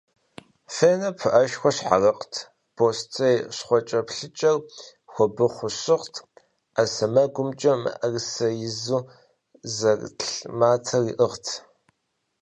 [0.75, 2.33] Фенэ пыӏэшхуэ щхьэрыгът,
[2.75, 4.55] бостей щхъуэкӏэплъыкӏэр
[5.11, 6.15] хуэбыхъуу щыгът,
[6.73, 8.99] ӏэ сэмэгумкӏэ мыӏрысэ изу
[9.75, 10.29] зэрлъ
[10.59, 11.47] матэр иӏыгът.